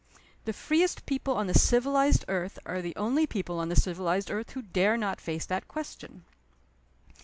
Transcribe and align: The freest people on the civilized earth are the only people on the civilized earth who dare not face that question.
The 0.45 0.51
freest 0.53 1.05
people 1.05 1.35
on 1.37 1.45
the 1.45 1.53
civilized 1.53 2.25
earth 2.27 2.57
are 2.65 2.81
the 2.81 2.95
only 2.95 3.27
people 3.27 3.59
on 3.59 3.69
the 3.69 3.75
civilized 3.75 4.31
earth 4.31 4.53
who 4.53 4.63
dare 4.63 4.97
not 4.97 5.21
face 5.21 5.45
that 5.45 5.67
question. 5.67 6.23